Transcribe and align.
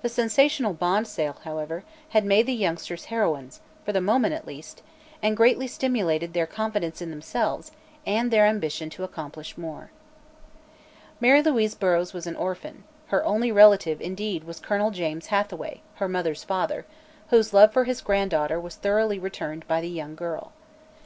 The 0.00 0.08
sensational 0.08 0.72
bond 0.72 1.06
sale, 1.06 1.36
however, 1.44 1.84
had 2.08 2.24
made 2.24 2.46
the 2.46 2.54
youngsters 2.54 3.04
heroines 3.12 3.60
for 3.84 3.92
the 3.92 4.00
moment, 4.00 4.32
at 4.32 4.46
least 4.46 4.80
and 5.22 5.36
greatly 5.36 5.66
stimulated 5.66 6.32
their 6.32 6.46
confidence 6.46 7.02
in 7.02 7.10
themselves 7.10 7.70
and 8.06 8.30
their 8.30 8.46
ambition 8.46 8.88
to 8.88 9.04
accomplish 9.04 9.58
more. 9.58 9.90
Mary 11.20 11.42
Louise 11.42 11.74
Burrows 11.74 12.14
was 12.14 12.26
an 12.26 12.36
orphan; 12.36 12.84
her 13.08 13.22
only 13.26 13.52
relative, 13.52 14.00
indeed, 14.00 14.44
was 14.44 14.58
Colonel 14.58 14.90
James 14.90 15.26
Hathaway, 15.26 15.82
her 15.96 16.08
mother's 16.08 16.44
father, 16.44 16.86
whose 17.28 17.52
love 17.52 17.74
for 17.74 17.84
his 17.84 18.00
granddaughter 18.00 18.58
was 18.58 18.76
thoroughly 18.76 19.18
returned 19.18 19.68
by 19.68 19.82
the 19.82 19.90
young 19.90 20.14
girl. 20.14 20.52